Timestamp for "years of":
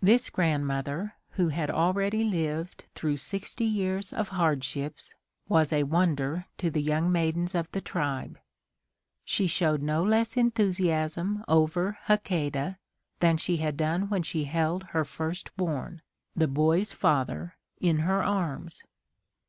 3.64-4.28